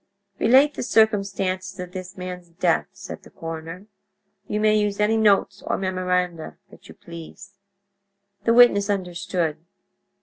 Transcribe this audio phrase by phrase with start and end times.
[0.39, 3.85] "Relate the circumstances of this man's death," said the coroner.
[4.47, 7.53] "You may use any notes or memoranda that you please."
[8.45, 9.57] The witness understood.